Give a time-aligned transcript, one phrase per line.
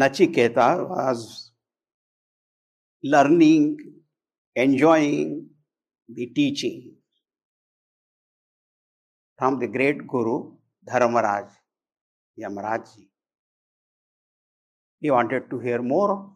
[0.00, 1.50] Nachiketa was
[3.02, 3.76] learning,
[4.54, 5.48] enjoying
[6.08, 6.94] the teaching
[9.36, 10.52] from the great Guru
[10.88, 11.50] Dharmaraj,
[12.38, 13.08] Yamarajji.
[15.00, 16.30] He wanted to hear more.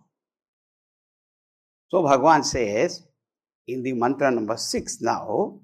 [1.91, 3.07] So Bhagavan says
[3.68, 5.60] in the mantra number six now,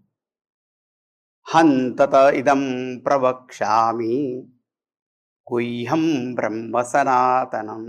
[1.48, 4.46] Hantata idam pravakshami
[5.50, 6.04] गुह्यम
[6.36, 7.82] ब्रह्म सनातनम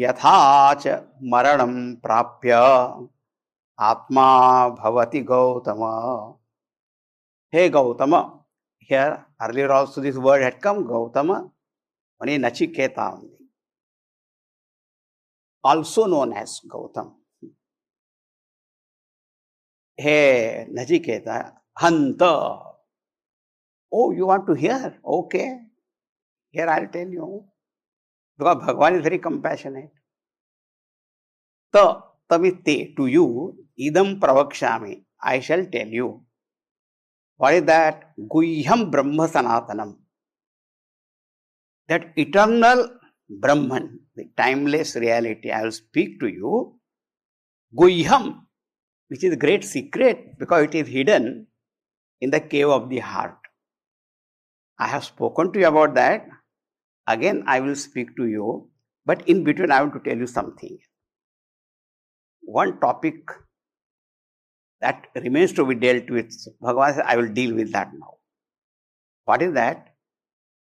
[0.00, 0.86] यथाच
[1.32, 1.72] मरणं
[2.04, 2.52] प्राप्य
[3.90, 4.26] आत्मा
[4.80, 5.82] भवति गौतम
[7.54, 8.14] हे Gautam
[8.90, 11.50] here earlier also this word had come gautama
[12.20, 13.38] only nachiketa only
[15.64, 17.14] also known as gautam
[20.03, 21.37] hey nachiketa
[21.81, 22.33] hanta
[23.91, 24.99] Oh, you want to hear?
[25.03, 25.59] Okay.
[26.51, 27.43] Here I'll tell you.
[28.37, 29.91] Because Bhagavan is very compassionate.
[31.73, 35.03] Ta tamitte to you, idam pravakshami.
[35.21, 36.23] I shall tell you.
[37.37, 38.13] What is that?
[38.17, 39.97] Guhyam Brahma Sanatanam.
[41.87, 42.89] That eternal
[43.29, 46.79] Brahman, the timeless reality, I will speak to you.
[47.75, 48.45] Guhyam,
[49.09, 51.47] which is a great secret because it is hidden
[52.21, 53.37] in the cave of the heart.
[54.79, 56.27] I have spoken to you about that.
[57.07, 58.69] Again, I will speak to you,
[59.05, 60.77] but in between, I want to tell you something.
[62.41, 63.15] One topic
[64.79, 68.15] that remains to be dealt with, Bhagavan says, I will deal with that now.
[69.25, 69.87] What is that?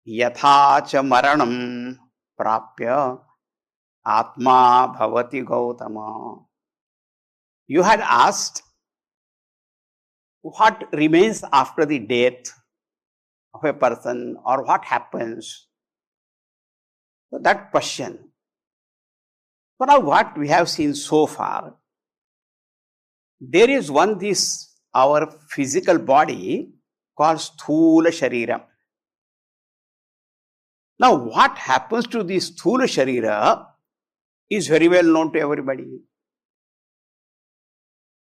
[0.06, 1.96] Yathacha maranam
[2.38, 3.20] prapya
[4.04, 6.40] atma bhavati gautama.
[7.72, 8.62] You had asked
[10.42, 12.52] what remains after the death
[13.54, 15.68] of a person or what happens.
[17.30, 18.18] So that question.
[19.78, 21.74] So now what we have seen so far,
[23.40, 24.44] there is one this
[24.94, 26.74] our physical body
[27.16, 28.62] called Sthula Sharira.
[30.98, 33.66] Now what happens to this Sthula Sharira
[34.50, 36.02] is very well known to everybody.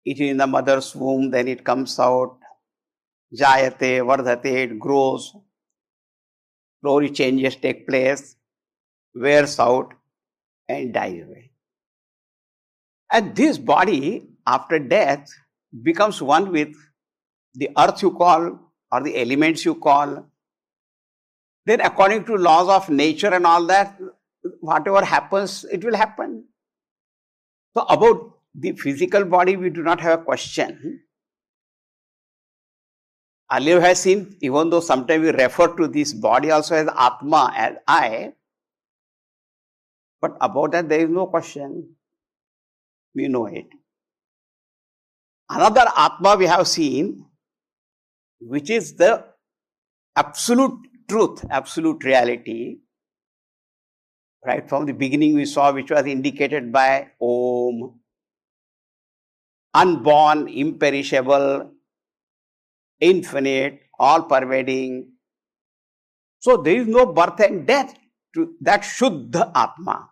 [0.05, 2.39] It is in the mother's womb, then it comes out,
[3.35, 5.33] jayate, vardhate, it grows,
[6.81, 8.37] slowly changes take place,
[9.15, 9.95] wears out,
[10.69, 11.51] and dies away.
[13.13, 15.31] And this body, after death,
[15.83, 16.75] becomes one with
[17.55, 18.59] the earth you call
[18.91, 20.27] or the elements you call.
[21.65, 23.99] Then, according to laws of nature and all that,
[24.61, 26.45] whatever happens, it will happen.
[27.75, 31.01] So, about the physical body, we do not have a question.
[33.53, 37.77] Earlier has seen, even though sometimes we refer to this body also as Atma, as
[37.87, 38.33] I,
[40.21, 41.97] but about that there is no question.
[43.15, 43.67] We know it.
[45.51, 47.27] Another Atma we have seen,
[48.41, 49.25] which is the
[50.17, 52.79] absolute truth, absolute reality.
[54.47, 58.01] Right from the beginning, we saw which was indicated by Om,
[59.75, 61.71] unborn, imperishable,
[63.01, 65.13] infinite, all pervading.
[66.41, 67.95] So there is no birth and death
[68.35, 70.09] to that Shuddha Atma.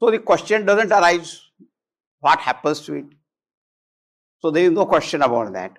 [0.00, 1.40] So the question doesn't arise
[2.20, 3.04] what happens to it.
[4.40, 5.78] So there is no question about that.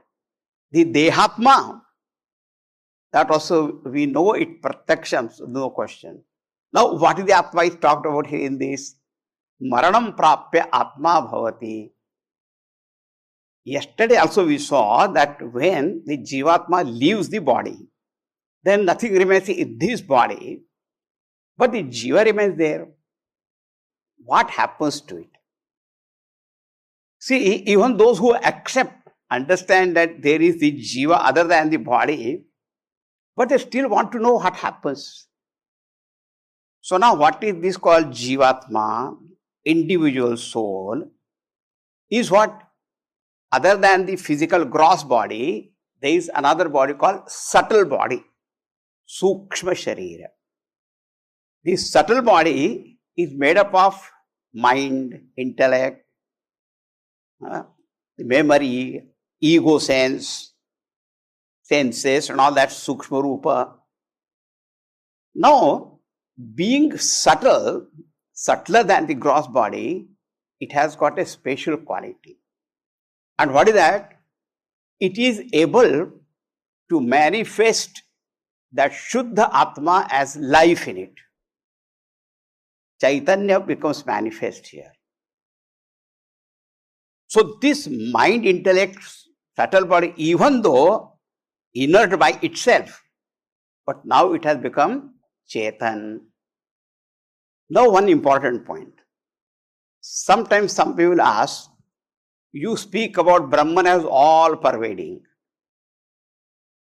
[0.71, 1.81] The Dehatma,
[3.11, 6.23] that also we know it protection, no question.
[6.73, 8.95] Now, what is the Atma is talked about here in this?
[9.61, 11.91] Maranam prapya Atma bhavati.
[13.63, 17.77] Yesterday also we saw that when the Jivatma leaves the body,
[18.63, 20.61] then nothing remains in this body,
[21.57, 22.87] but the Jiva remains there.
[24.17, 25.29] What happens to it?
[27.19, 32.43] See, even those who accept, understand that there is the Jiva other than the body,
[33.35, 35.27] but they still want to know what happens.
[36.81, 39.17] So now what is this called Jivatma,
[39.65, 41.11] individual soul,
[42.09, 42.61] is what
[43.51, 48.23] other than the physical gross body, there is another body called subtle body,
[49.07, 50.27] Sukshma Sharira.
[51.63, 54.11] This subtle body is made up of
[54.53, 56.05] mind, intellect,
[57.45, 57.63] uh,
[58.17, 59.03] memory,
[59.39, 60.53] ego sense,
[61.63, 63.75] senses, and all that Sukshma Rupa.
[65.33, 65.99] Now,
[66.53, 67.87] being subtle,
[68.35, 70.07] subtler than the gross body,
[70.59, 72.37] it has got a special quality.
[73.39, 74.19] And what is that?
[74.99, 76.11] It is able
[76.89, 78.03] to manifest
[78.71, 81.13] that Shuddha Atma as life in it.
[83.01, 84.91] Chaitanya becomes manifest here.
[87.27, 88.99] So this mind, intellect,
[89.55, 91.13] subtle body, even though
[91.73, 93.03] inert by itself,
[93.85, 95.15] but now it has become
[95.49, 96.19] Chetan.
[97.69, 98.93] Now one important point.
[100.01, 101.69] Sometimes some people ask,
[102.51, 105.21] you speak about Brahman as all pervading.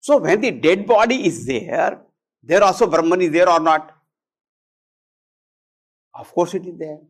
[0.01, 2.01] So when the dead body is there,
[2.43, 3.95] there also Brahman is there or not?
[6.15, 7.01] Of course it is there.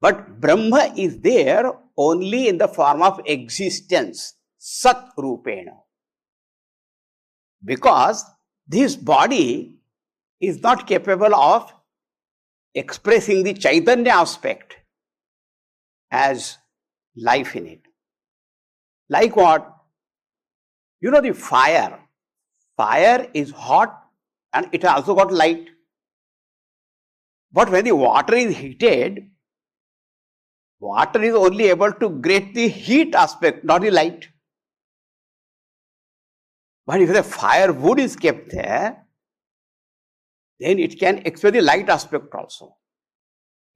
[0.00, 5.78] But Brahma is there only in the form of existence, Sat Rupena.
[7.64, 8.24] Because
[8.66, 9.76] this body
[10.40, 11.72] is not capable of
[12.74, 14.76] expressing the Chaitanya aspect
[16.10, 16.58] as
[17.16, 17.80] life in it.
[19.08, 19.72] Like what?
[21.00, 21.98] You know the fire.
[22.76, 24.02] Fire is hot
[24.52, 25.68] and it also got light.
[27.52, 29.30] But when the water is heated,
[30.78, 34.28] water is only able to get the heat aspect, not the light.
[36.86, 39.05] But if the firewood is kept there,
[40.58, 42.76] then it can express the light aspect also.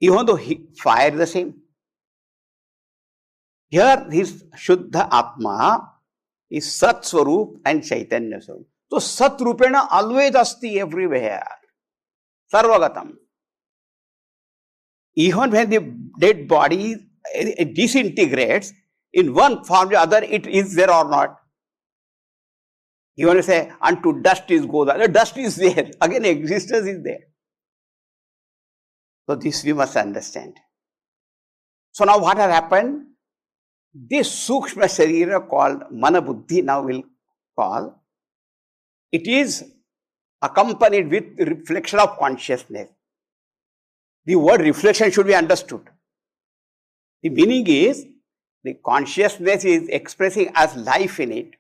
[0.01, 1.55] Even though heat, fire the same.
[3.69, 5.93] Here, this Shuddha Atma
[6.51, 8.67] is Sat Swarup and Chaitanya Swarup.
[8.91, 11.47] So, Sat Rupena always asti everywhere.
[12.53, 13.13] Sarvagatam.
[15.15, 16.97] Even when the dead body
[17.35, 18.73] eh, disintegrates,
[19.13, 21.40] in one form or other, it is there or not.
[23.17, 24.87] You want to say, unto dust is goes.
[24.87, 25.91] The dust is there.
[26.01, 27.21] Again, existence is there.
[29.29, 30.57] So, this we must understand.
[31.93, 33.07] So, now what has happened?
[33.93, 37.03] This Sukshma Sharira called Mana Buddhi now will
[37.57, 38.01] call,
[39.11, 39.65] it is
[40.41, 42.89] accompanied with reflection of consciousness.
[44.25, 45.89] The word reflection should be understood.
[47.23, 48.07] The meaning is
[48.63, 51.51] the consciousness is expressing as life in it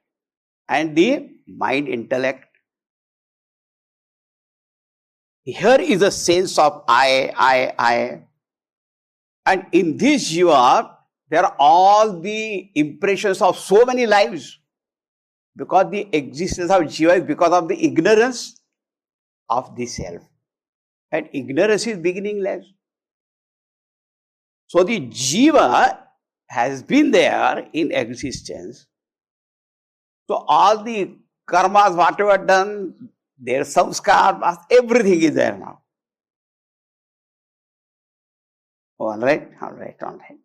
[0.68, 2.46] and the mind intellect.
[5.44, 8.22] Here is a sense of I, I, I.
[9.46, 10.90] And in this jiva,
[11.28, 14.58] there are all the impressions of so many lives
[15.56, 18.60] because the existence of jiva is because of the ignorance
[19.48, 20.22] of the self
[21.12, 22.66] and ignorance is beginningless
[24.66, 25.98] so the jiva
[26.48, 28.86] has been there in existence
[30.28, 31.16] so all the
[31.52, 32.70] karmas whatever done
[33.48, 35.74] their samskar everything is there now
[38.98, 40.40] all right all right all right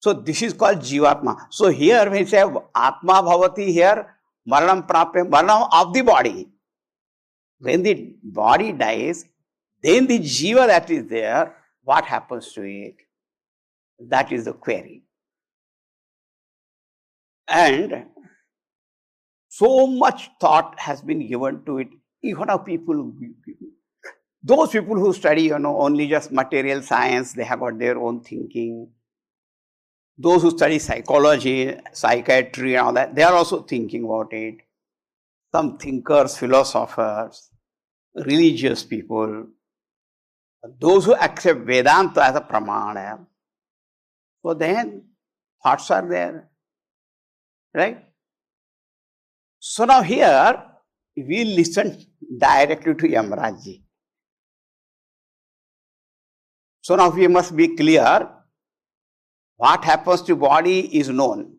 [0.00, 1.46] so this is called Jivatma.
[1.50, 4.14] So here we say Atma Bhavati here,
[4.48, 6.48] Maranam Prapya, Maranam of the body.
[7.58, 9.24] When the body dies,
[9.82, 12.94] then the Jiva that is there, what happens to it?
[13.98, 15.02] That is the query.
[17.48, 18.04] And
[19.58, 21.88] so much thought has been given to it.
[22.22, 23.12] Even of people,
[24.42, 28.20] those people who study, you know, only just material science, they have got their own
[28.22, 28.88] thinking
[30.18, 34.56] those who study psychology, psychiatry, and all that, they are also thinking about it.
[35.54, 37.50] Some thinkers, philosophers,
[38.14, 39.46] religious people,
[40.78, 43.24] those who accept Vedanta as a pramana.
[44.44, 45.04] So then,
[45.62, 46.50] thoughts are there,
[47.72, 48.04] right?
[49.60, 50.64] So now here,
[51.16, 52.06] we listen
[52.38, 53.82] directly to Yamraji.
[56.80, 58.28] So now we must be clear
[59.56, 61.56] what happens to body is known.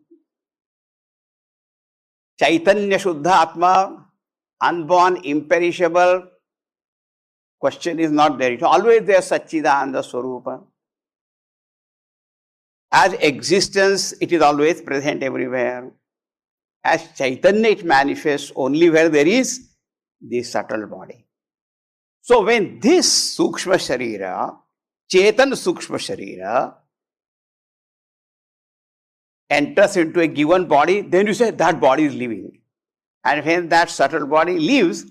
[2.38, 4.06] Chaitanya Shuddha Atma,
[4.62, 6.26] unborn, imperishable,
[7.60, 8.52] question is not there.
[8.52, 10.64] It's always there Satchidananda Swarupa.
[12.90, 15.92] As existence, it is always present everywhere.
[16.82, 19.68] As Chaitanya, it manifests only where there is
[20.20, 21.26] this subtle body.
[22.22, 24.56] So when this Sukshma Sharira,
[25.12, 26.74] Chetan Sukshma Sharira,
[29.48, 32.60] enters into a given body, then you say that body is living.
[33.24, 35.04] And when that subtle body leaves,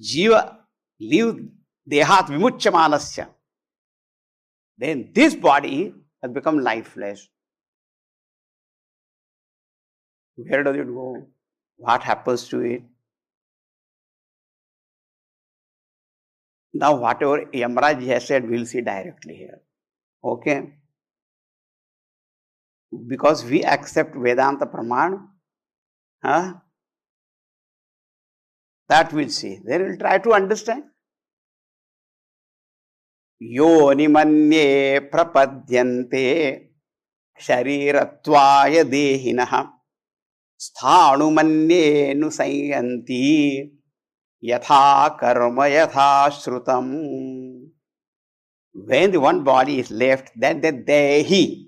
[0.00, 0.56] jiva
[0.98, 1.40] leaves
[1.88, 3.28] dehat vimuchamanasya.
[4.78, 7.28] Then this body has become lifeless.
[10.36, 11.26] Where does it go?
[11.76, 12.82] What happens to it?
[16.72, 19.60] Now, whatever Yamaraj has said, we'll see directly here.
[20.22, 20.72] Okay?
[23.06, 25.28] Because we accept Vedanta Praman,
[26.22, 26.54] huh?
[28.88, 29.60] that we'll see.
[29.64, 30.84] Then we'll try to understand.
[33.42, 34.64] योनिमन्ये
[35.12, 36.26] प्रपद्यन्ते
[37.40, 39.52] शरीरत्वाय देहिनः
[40.64, 43.22] स्थाणुमन्येऽनुसंयन्ति
[44.50, 44.84] यथा
[45.22, 46.92] कर्म यथा श्रुतम्
[48.74, 51.66] the one body is left then the dehi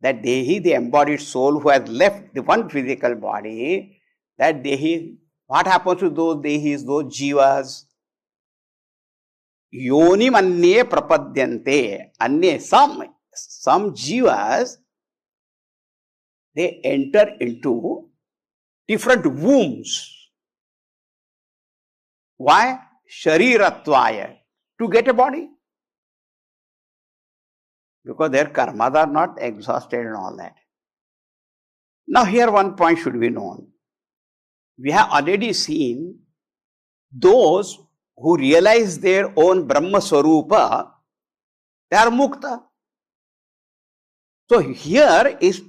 [0.00, 4.00] that dehi the embodied soul who has left the one physical body
[4.38, 7.84] that dehi what happens to those dehis those jivas
[9.72, 14.78] yonim anye prapadyante anye some some jivas
[16.54, 18.08] they enter into
[18.86, 20.22] different wombs
[22.42, 22.80] why?
[23.08, 24.36] Shariratvaya,
[24.80, 25.48] to get a body.
[28.04, 30.56] Because their karmas are not exhausted and all that.
[32.08, 33.68] Now, here one point should be known.
[34.76, 36.18] We have already seen
[37.12, 37.78] those
[38.16, 40.90] who realize their own Brahma Swarupa,
[41.90, 42.62] they are mukta.
[44.50, 45.62] So, here is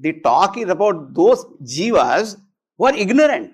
[0.00, 2.36] the talk is about those jivas
[2.76, 3.52] who are ignorant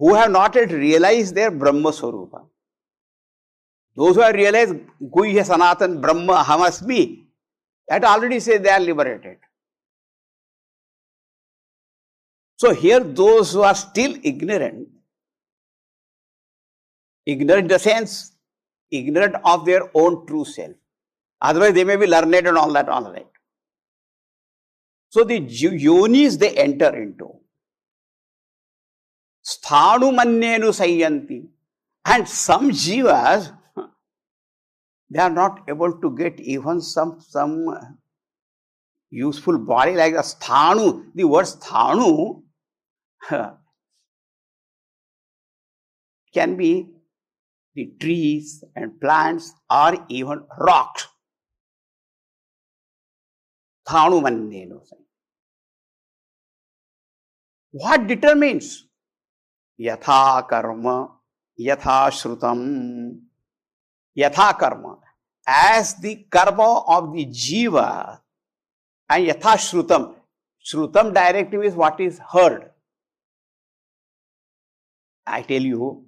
[0.00, 2.46] who have not yet realized their Brahma Swarupa.
[3.94, 7.24] Those who have realized Guhya Sanatan Brahma Hamasmi,
[7.86, 9.36] that already say they are liberated.
[12.56, 14.88] So here those who are still ignorant,
[17.26, 18.32] ignorant in the sense,
[18.90, 20.76] ignorant of their own true self.
[21.42, 23.29] Otherwise they may be learned and all that, all that.
[25.10, 27.34] So the yonis they enter into.
[29.44, 31.48] Sthanumanyenu sayanti.
[32.04, 33.56] And some jivas,
[35.10, 37.98] they are not able to get even some, some
[39.10, 41.06] useful body like a sthanu.
[41.14, 42.42] The word sthanu
[46.32, 46.86] can be
[47.74, 51.08] the trees and plants or even rocks.
[53.88, 54.80] Thanumanyenu.
[57.70, 58.86] What determines?
[59.80, 61.08] Yatha karma,
[61.58, 63.20] yatha shrutam,
[64.16, 64.98] yatha karma.
[65.46, 68.20] As the karma of the jiva
[69.08, 70.14] and yatha shrutam.
[70.64, 72.70] Shrutam directive is what is heard.
[75.26, 76.06] I tell you,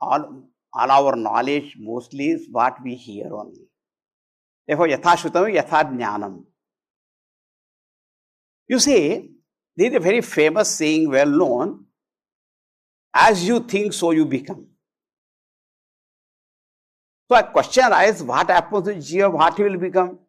[0.00, 0.42] all,
[0.74, 3.68] all our knowledge mostly is what we hear only.
[4.66, 6.44] Therefore, yathashrutam, yathajnanam.
[8.68, 9.30] You see,
[9.82, 11.86] there is a very famous saying well known
[13.12, 14.66] as you think, so you become.
[17.28, 20.20] So a question arises, what happens to Jiva, what he will become?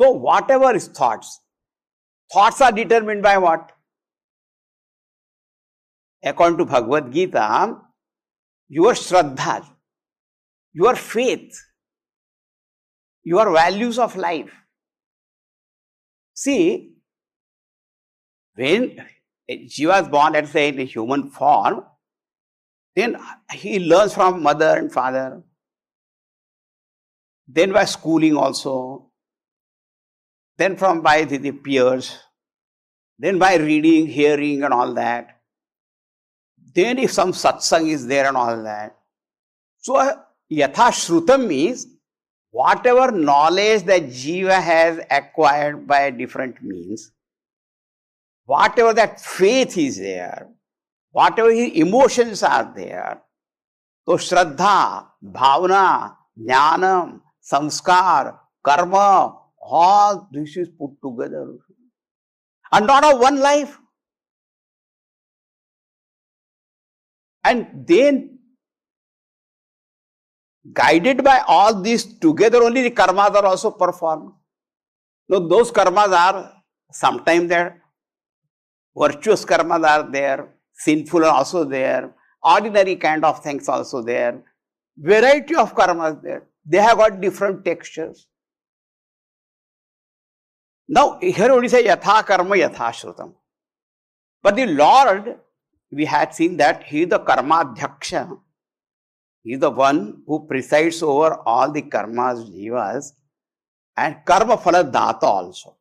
[0.00, 1.40] So whatever is thoughts,
[2.32, 3.72] thoughts are determined by what?
[6.22, 7.76] According to Bhagavad Gita,
[8.68, 9.66] your Shraddha,
[10.72, 11.60] your faith,
[13.24, 14.52] your values of life.
[16.34, 16.92] See,
[18.54, 19.04] when
[19.68, 21.84] she was born, let's say, in a human form,
[22.94, 23.16] then
[23.52, 25.42] he learns from mother and father.
[27.48, 29.10] Then by schooling also.
[30.56, 32.18] Then from by the, the peers.
[33.18, 35.40] Then by reading, hearing, and all that.
[36.74, 38.96] Then if some satsang is there and all that.
[39.78, 39.94] So
[40.50, 41.86] yatha shrutam means
[42.50, 47.12] whatever knowledge that jiva has acquired by different means,
[48.50, 50.48] whatever that faith is there,
[51.12, 53.22] whatever his emotions are there,
[54.04, 61.46] so Shraddha, Bhavana, Jnanam, Samskar, Karma, all this is put together.
[62.72, 63.78] And not of one life.
[67.44, 68.38] And then,
[70.72, 74.32] guided by all this together, only the karmas are also performed.
[75.28, 76.52] No, those karmas are
[76.90, 77.80] sometimes there
[79.00, 84.42] virtuous karmas are there, sinful are also there, ordinary kind of things also there,
[84.96, 86.42] variety of karmas there.
[86.64, 88.26] They have got different textures.
[90.88, 93.34] Now, here only say yatha karma yatha shrutam.
[94.42, 95.36] But the Lord,
[95.90, 98.38] we had seen that He is the karma dhyaksha.
[99.42, 103.12] He is the one who presides over all the karmas, jivas,
[103.96, 105.76] and karma phala data also.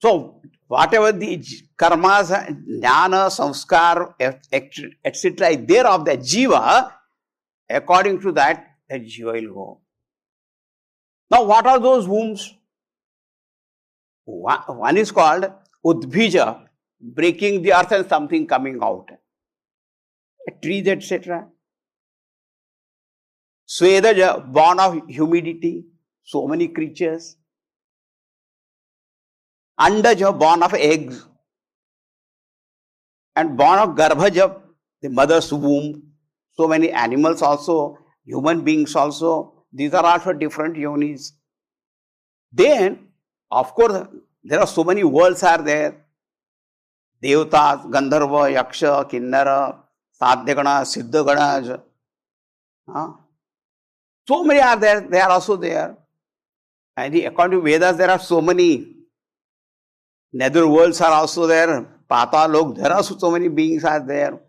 [0.00, 1.36] So, whatever the
[1.76, 2.30] karmas,
[2.66, 6.90] jnana, samskar, etc., there of the jiva,
[7.68, 9.80] according to that, the jiva will go.
[11.30, 12.54] Now, what are those wombs?
[14.24, 15.52] One is called
[15.84, 16.66] udbija,
[17.00, 19.10] breaking the earth and something coming out.
[20.62, 21.46] Trees, etc.
[23.68, 25.84] Svedaja, born of humidity,
[26.24, 27.36] so many creatures.
[29.80, 31.26] Andaja, born of eggs.
[33.34, 34.60] And born of Garbhaja,
[35.00, 36.02] the mother's womb.
[36.52, 39.64] So many animals also, human beings also.
[39.72, 41.32] These are also different yonis.
[42.52, 43.08] Then,
[43.50, 44.06] of course,
[44.42, 46.04] there are so many worlds are there.
[47.22, 49.76] Devatas, Gandharva, Yaksha, Kinnara,
[50.20, 51.82] Sadhyagana, Siddhagana.
[52.88, 53.12] Huh?
[54.26, 55.96] So many are there, they are also there.
[56.96, 58.96] And according to Vedas, there are so many.
[60.32, 61.86] Nether worlds are also there.
[62.08, 64.40] Patal Lok, there are so many beings are there.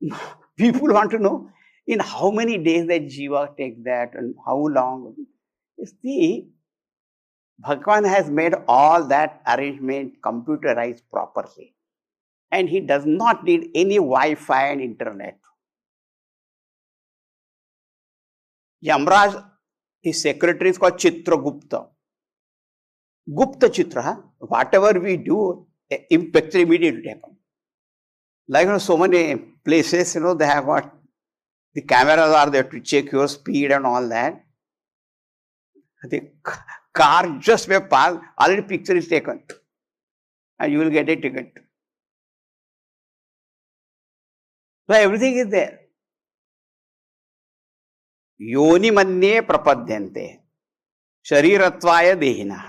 [0.56, 1.50] People want to know
[1.86, 5.14] in how many days that jiva take that and how long.
[5.78, 6.48] You see,
[7.62, 11.74] Bhagavan has made all that arrangement computerized properly.
[12.50, 15.38] And he does not need any Wi-Fi and internet.
[18.84, 19.44] Yamraj,
[20.02, 21.88] his secretary is called Chitragupta.
[23.32, 27.36] Gupta Chitra, whatever we do, picture immediately happen.
[28.48, 30.94] Like you know, so many places, you know, they have got
[31.74, 34.44] the cameras are there to check your speed and all that.
[36.04, 36.30] The
[36.92, 39.42] car just may pass, already picture is taken.
[40.58, 41.52] And you will get a ticket.
[44.88, 45.80] So everything is there.
[48.40, 50.26] योनि मन्ये प्रपद्यन्ते
[51.28, 52.66] शरीरत्वाय देहिनः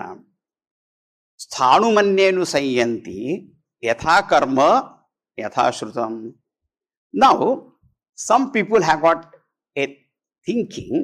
[1.45, 3.19] स्थाणुमे संयती
[3.83, 4.61] यथा कर्म
[5.37, 5.97] यथाश्रुत
[7.13, 7.55] now
[8.17, 9.25] some people have got
[9.75, 9.85] a
[10.47, 10.95] thinking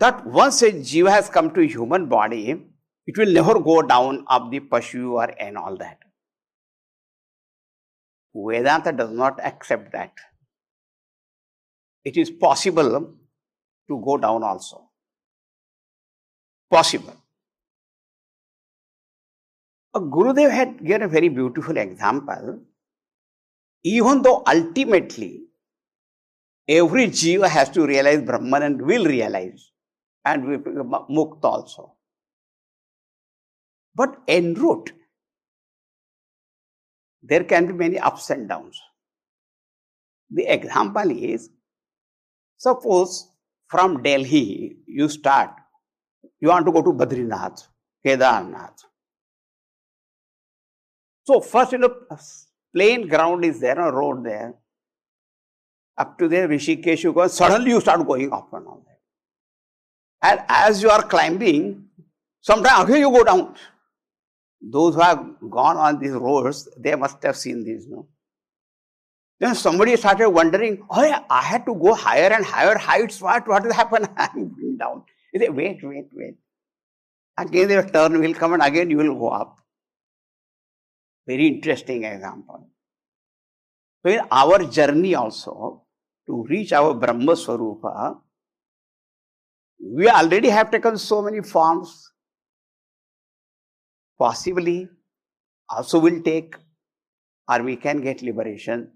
[0.00, 2.42] that once a जीव has come to human body
[3.08, 6.04] it will never go down of the पशु are and all that
[8.34, 10.20] Vedanta does not accept that
[12.06, 12.98] it is possible
[13.88, 14.86] to go down also
[16.72, 17.19] possible
[19.92, 22.60] A Gurudev had given a very beautiful example.
[23.82, 25.46] Even though ultimately
[26.68, 29.72] every jiva has to realize Brahman and will realize
[30.24, 31.94] and will become mukt also.
[33.94, 34.92] But en route,
[37.22, 38.80] there can be many ups and downs.
[40.30, 41.50] The example is
[42.56, 43.28] suppose
[43.68, 45.50] from Delhi you start,
[46.38, 47.66] you want to go to Badrinath,
[48.06, 48.84] Kedarnath.
[51.30, 51.94] So, first, know,
[52.74, 54.54] plain ground is there, a road there
[56.00, 59.00] up to there, Rishikesh, you go, suddenly you start going up and all that.
[60.28, 61.84] And as you are climbing,
[62.40, 63.54] sometimes again you go down.
[64.62, 68.08] Those who have gone on these roads, they must have seen this, no?
[69.38, 73.20] Then somebody started wondering, oh yeah, I had to go higher and higher heights.
[73.20, 74.06] What, what will happen?
[74.16, 75.04] I'm going down.
[75.32, 76.34] They say, wait, wait, wait.
[77.38, 79.59] Again, the turn will come and again you will go up.
[81.26, 82.68] Very interesting example.
[84.04, 85.82] So in our journey also,
[86.26, 88.18] to reach our Brahma Swarupa,
[89.82, 92.12] we already have taken so many forms.
[94.18, 94.88] Possibly
[95.68, 96.54] also will take,
[97.48, 98.90] or we can get liberation.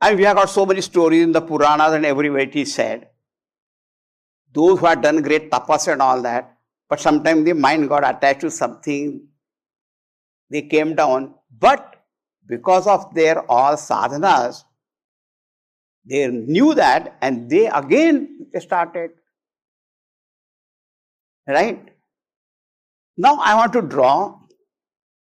[0.00, 3.08] And we have got so many stories in the Puranas and everywhere it is said.
[4.52, 6.56] Those who have done great tapas and all that,
[6.88, 9.26] but sometimes the mind got attached to something,
[10.50, 11.34] they came down.
[11.58, 11.96] But
[12.46, 14.62] because of their all sadhanas,
[16.08, 19.10] they knew that and they again started.
[21.48, 21.88] Right?
[23.16, 24.38] Now I want to draw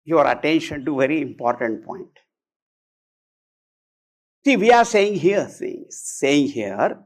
[0.05, 2.09] your attention to very important point.
[4.45, 6.99] See, we are saying here, saying, saying here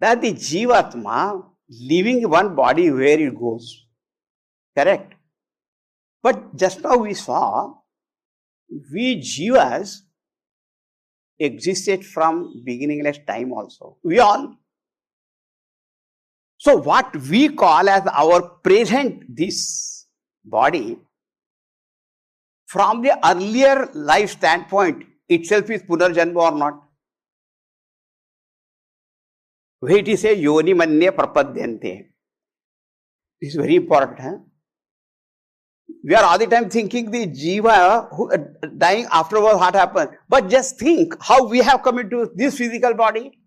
[0.00, 3.86] that the Jivatma leaving one body where it goes.
[4.76, 5.14] Correct?
[6.28, 7.72] But just now we saw
[8.92, 10.00] we Jivas
[11.38, 13.96] existed from beginningless time also.
[14.04, 14.56] We all.
[16.58, 20.04] So what we call as our present this
[20.44, 20.98] body
[22.66, 26.82] from the earlier life standpoint itself is punarjanma or not?
[29.80, 31.94] Where it is a yoni manya prapadyante.
[33.40, 34.20] This is very important.
[34.20, 34.38] Huh?
[36.04, 38.38] We are all the time thinking the jiva who, uh,
[38.76, 40.10] dying afterwards, what happened?
[40.28, 43.38] But just think how we have come into this physical body.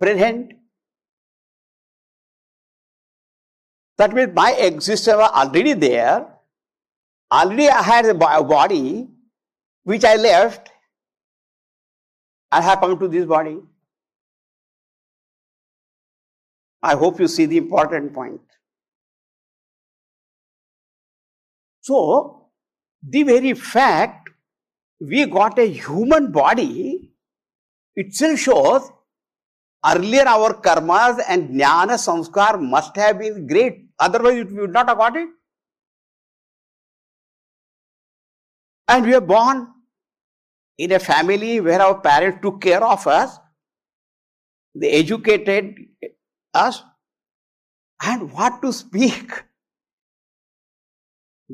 [0.00, 0.52] Present.
[3.98, 6.26] That means my existence was already there.
[7.30, 9.08] Already I had a body
[9.84, 10.70] which I left.
[12.50, 13.58] I have come to this body.
[16.82, 18.40] I hope you see the important point.
[21.82, 22.48] So,
[23.02, 24.30] the very fact
[25.00, 27.10] we got a human body
[27.96, 28.90] itself shows
[29.84, 34.98] earlier our karmas and jnana samskar must have been great, otherwise we would not have
[34.98, 35.28] got it.
[38.86, 39.66] And we are born
[40.78, 43.38] in a family where our parents took care of us,
[44.72, 45.74] they educated
[46.54, 46.80] us,
[48.04, 49.32] and what to speak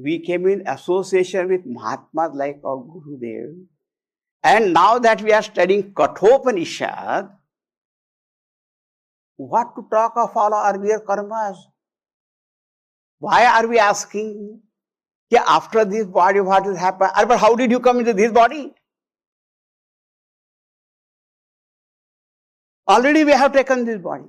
[0.02, 3.66] we came in association with Mahatmas like our Gurudev.
[4.42, 7.30] And now that we are studying Kathopanishad,
[9.37, 11.56] what to talk of all our earlier karmas?
[13.18, 14.61] Why are we asking,
[15.30, 17.08] yeah, after this body, what will happen?
[17.26, 18.74] But how did you come into this body?
[22.88, 24.24] Already we have taken this body.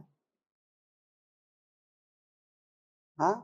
[3.19, 3.36] Huh?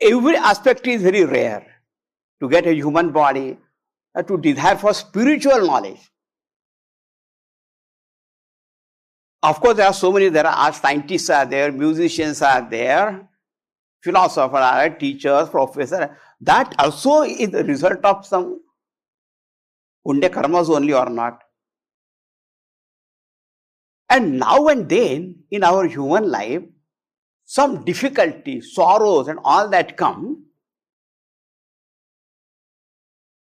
[0.00, 1.66] Every aspect is very rare
[2.40, 3.58] to get a human body
[4.14, 6.00] uh, to desire for spiritual knowledge.
[9.42, 13.28] Of course, there are so many, there are scientists are there, musicians are there,
[14.02, 16.08] philosophers are there, teachers, professors.
[16.40, 18.60] That also is the result of some
[20.08, 21.42] Punya karmas only or not.
[24.08, 26.62] And now and then in our human life,
[27.50, 30.44] some difficulty, sorrows, and all that come,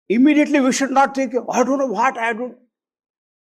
[0.08, 2.56] immediately we should not think, oh, I don't know what I do.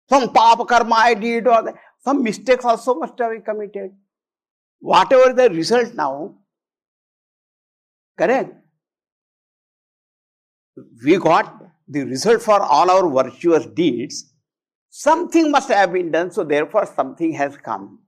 [0.09, 3.91] Some papa karma I did, or some mistakes also must have been committed.
[4.79, 6.35] Whatever the result now,
[8.17, 8.53] correct?
[11.05, 14.33] We got the result for all our virtuous deeds.
[14.89, 17.99] Something must have been done, so therefore something has come.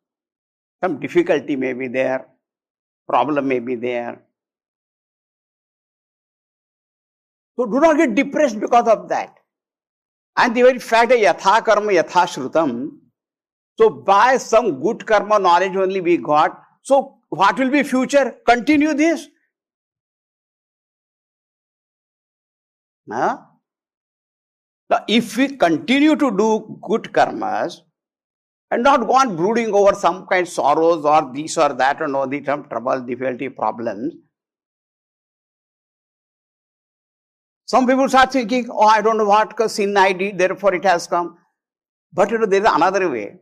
[0.84, 2.28] Some difficulty may be there,
[3.08, 4.22] problem may be there.
[7.58, 9.38] So do not get depressed because of that.
[10.36, 12.90] And the very fact that yatha karma yatha shrutam,
[13.78, 18.36] so by some good karma knowledge only we got, so what will be future?
[18.48, 19.28] Continue this.
[23.12, 23.38] Huh?
[24.90, 27.82] Now, if we continue to do good karmas,
[28.74, 32.08] and not go on brooding over some kind of sorrows or this or that or
[32.08, 34.16] no, the some trouble, difficulty, problems.
[37.66, 41.06] Some people start thinking, oh, I don't know what sin I did, therefore it has
[41.06, 41.38] come.
[42.12, 43.36] But you know, there is another way.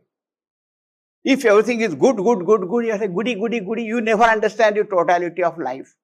[1.24, 4.76] If everything is good, good, good, good, you say goody, goody, goody, you never understand
[4.76, 5.94] the totality of life.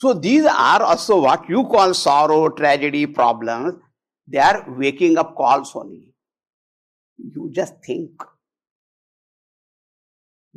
[0.00, 3.76] So these are also what you call sorrow, tragedy, problems.
[4.26, 6.14] They are waking up calls only.
[7.18, 8.10] You just think.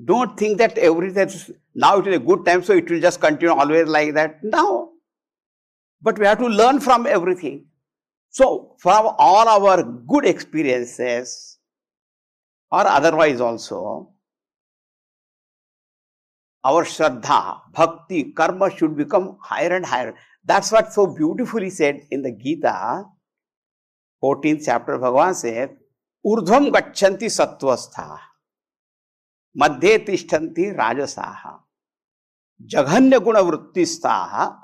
[0.03, 1.29] Don't think that everything
[1.73, 4.43] now it is a good time, so it will just continue always like that.
[4.43, 4.93] No.
[6.01, 7.65] But we have to learn from everything.
[8.29, 11.57] So, from all our good experiences,
[12.71, 14.13] or otherwise also,
[16.63, 20.15] our Shraddha, Bhakti, Karma should become higher and higher.
[20.43, 23.05] That's what so beautifully said in the Gita.
[24.23, 25.65] Fourteen chapter भगवान से
[26.25, 28.07] ऊर्धम गच्छन्ति सत्वस्था
[29.55, 31.29] मध्य तिष्ठन्ति राजसा
[32.61, 34.15] जघन्य गुण वृत्तिस्था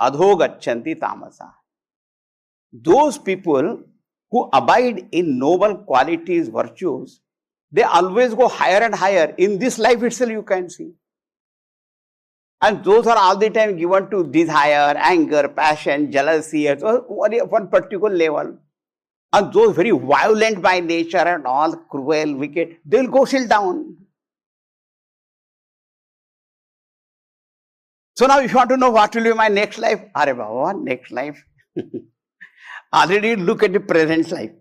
[0.02, 1.52] अधो गच्छन्ति तामसा
[2.84, 3.68] those people
[4.34, 7.20] who abide in noble qualities virtues
[7.74, 10.84] they always go higher and higher in this life it you can see
[12.62, 18.54] and those are all the time given to desire anger passion jealousy particular level
[19.34, 23.98] And those very violent by nature and all cruel, wicked, they'll go still down.
[28.16, 30.78] So now if you want to know what will be my next life, Are Baba,
[30.78, 31.44] next life.
[32.94, 34.52] Already look at the present life.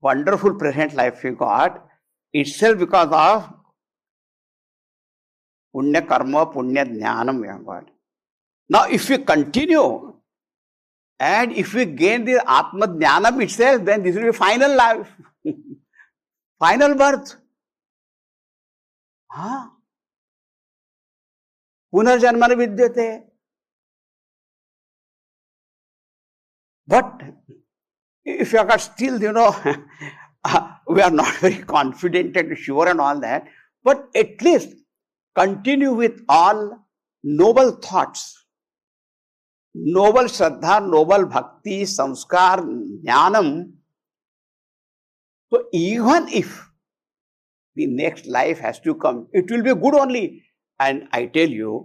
[0.00, 1.84] Wonderful present life you got,
[2.32, 3.52] itself because of
[5.76, 7.84] punya karma, punya jnanam we have got.
[8.70, 10.14] Now if we continue
[11.20, 15.10] and if we gain the Atma Jnanam itself, then this will be final life.
[16.58, 17.36] final birth.
[19.30, 19.68] Huh?
[21.92, 23.22] Vidyate.
[26.86, 27.22] But
[28.24, 29.54] if you are still, you know,
[30.44, 33.46] uh, we are not very confident and sure and all that,
[33.82, 34.74] but at least
[35.34, 36.86] continue with all
[37.22, 38.44] noble thoughts,
[39.86, 43.50] noble Shraddha, noble भक्ति, संस्कार, ज्ञानम।
[45.52, 46.56] तो even if
[47.76, 50.24] the next life has to come it will be good only
[50.80, 51.76] and I tell you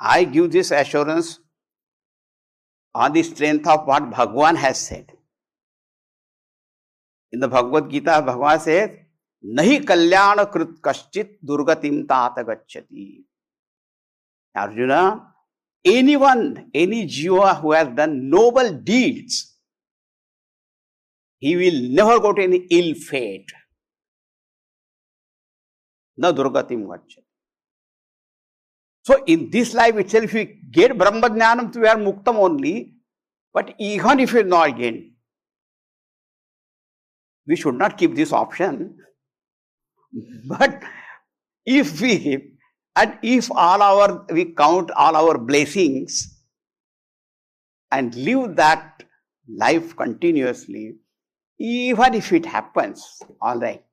[0.00, 1.38] I give this assurance
[2.94, 5.12] on the strength of what भगवान has said
[7.32, 8.84] in the Bhagavad Gita भगवान से
[9.44, 13.06] नहीं कल्याण कृत कश्चित दुर्गतिम तात गच्छती
[15.86, 19.54] anyone, any jiva who has done noble deeds,
[21.38, 23.50] he will never go to any ill fate.
[26.16, 26.86] Na durgatim.
[29.02, 32.94] So in this life itself, we get Brahma Jnanam, we are Muktam only.
[33.54, 35.14] But even if we not gain,
[37.46, 38.98] we should not keep this option.
[40.46, 40.82] But
[41.64, 42.55] if we
[42.96, 46.42] and if all our we count all our blessings
[47.92, 49.04] and live that
[49.48, 50.96] life continuously,
[51.58, 53.84] even if it happens, all right.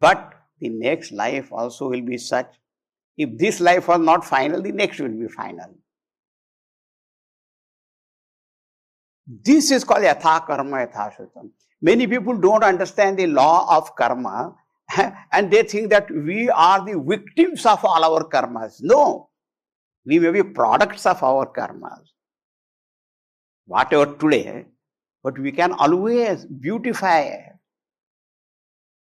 [0.00, 2.54] But the next life also will be such
[3.16, 5.72] if this life was not final, the next will be final.
[9.26, 14.54] This is called yatha karma yatha Many people don't understand the law of karma
[15.32, 18.78] and they think that we are the victims of all our karmas.
[18.80, 19.30] No,
[20.04, 22.10] we may be products of our karmas.
[23.66, 24.66] Whatever today,
[25.22, 27.38] but we can always beautify,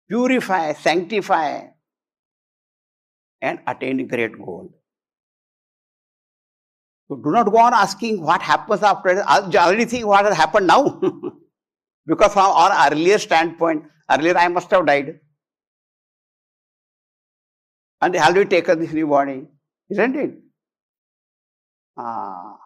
[0.08, 1.62] purify, sanctify,
[3.40, 4.70] and attain great goal.
[7.08, 9.22] So do not go on asking what happens after.
[9.22, 11.00] Already think what has happened now.
[12.06, 15.18] because from our earlier standpoint, earlier I must have died.
[18.00, 19.46] And have we taken this new body?
[19.90, 20.34] Isn't it?
[21.96, 22.56] Ah.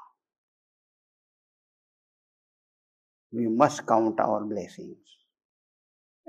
[3.32, 4.96] We must count our blessings.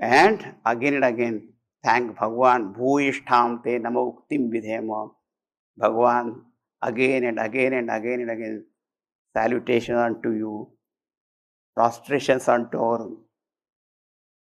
[0.00, 1.52] And again and again,
[1.84, 5.10] thank Bhagwan, Bhuishtham te nama uktim vidhema.
[5.78, 6.42] Bhagwan,
[6.82, 8.64] again and again and again and again,
[9.34, 10.70] salutations unto you,
[11.74, 13.08] prostrations unto our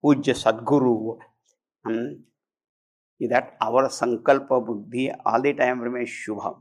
[0.04, 1.20] Pujya Sadguru.
[3.20, 6.58] That our Sankalpa Buddhi all the time remains Shubham.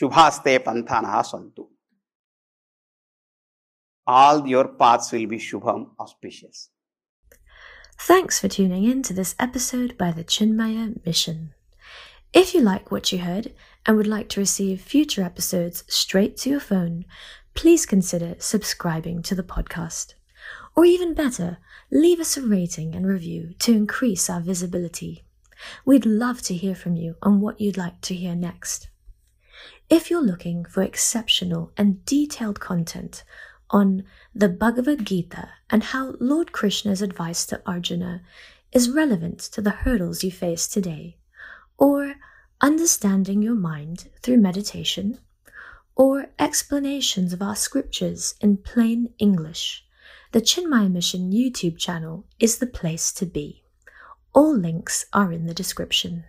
[0.00, 1.68] Shubhaste Panthana Santu.
[4.06, 6.70] All your paths will be Shubham, auspicious.
[7.98, 11.52] Thanks for tuning in to this episode by the Chinmaya Mission.
[12.32, 13.52] If you like what you heard
[13.86, 17.04] and would like to receive future episodes straight to your phone,
[17.54, 20.14] please consider subscribing to the podcast.
[20.76, 21.58] Or even better,
[21.90, 25.24] leave us a rating and review to increase our visibility.
[25.84, 28.88] We'd love to hear from you on what you'd like to hear next.
[29.90, 33.24] If you're looking for exceptional and detailed content
[33.70, 34.04] on
[34.34, 38.22] the Bhagavad Gita and how Lord Krishna's advice to Arjuna
[38.72, 41.16] is relevant to the hurdles you face today,
[41.76, 42.14] or
[42.60, 45.18] understanding your mind through meditation,
[45.96, 49.84] or explanations of our scriptures in plain English,
[50.32, 53.64] the Chinmaya Mission YouTube channel is the place to be.
[54.32, 56.24] All links are in the description.